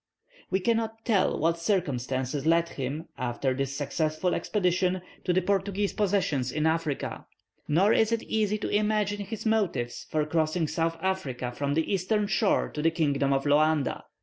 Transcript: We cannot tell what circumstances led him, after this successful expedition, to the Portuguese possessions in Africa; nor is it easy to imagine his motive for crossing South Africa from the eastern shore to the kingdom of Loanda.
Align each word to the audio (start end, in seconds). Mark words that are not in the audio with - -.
We 0.49 0.59
cannot 0.61 1.05
tell 1.05 1.37
what 1.37 1.59
circumstances 1.59 2.47
led 2.47 2.69
him, 2.69 3.07
after 3.19 3.53
this 3.53 3.77
successful 3.77 4.33
expedition, 4.33 5.03
to 5.25 5.31
the 5.31 5.43
Portuguese 5.43 5.93
possessions 5.93 6.51
in 6.51 6.65
Africa; 6.65 7.27
nor 7.67 7.93
is 7.93 8.11
it 8.11 8.23
easy 8.23 8.57
to 8.57 8.69
imagine 8.69 9.19
his 9.21 9.45
motive 9.45 9.93
for 10.09 10.25
crossing 10.25 10.67
South 10.67 10.97
Africa 11.03 11.51
from 11.51 11.75
the 11.75 11.93
eastern 11.93 12.25
shore 12.25 12.67
to 12.69 12.81
the 12.81 12.89
kingdom 12.89 13.31
of 13.31 13.45
Loanda. 13.45 14.05